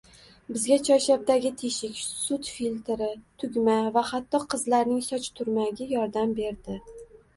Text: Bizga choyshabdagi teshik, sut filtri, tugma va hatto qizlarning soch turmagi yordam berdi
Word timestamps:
Bizga 0.53 0.77
choyshabdagi 0.87 1.51
teshik, 1.63 1.99
sut 2.23 2.49
filtri, 2.55 3.09
tugma 3.43 3.75
va 3.99 4.05
hatto 4.15 4.43
qizlarning 4.55 5.07
soch 5.13 5.29
turmagi 5.41 5.89
yordam 5.97 6.35
berdi 6.41 6.81